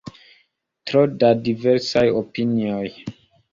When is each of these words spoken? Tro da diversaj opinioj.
Tro 0.91 1.03
da 1.25 1.29
diversaj 1.49 2.05
opinioj. 2.25 2.85